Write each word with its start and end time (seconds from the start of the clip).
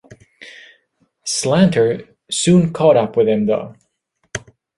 Slanter 1.27 2.07
soon 2.31 2.73
caught 2.73 2.97
up 2.97 3.15
with 3.15 3.27
him, 3.29 3.45
though. 3.45 3.75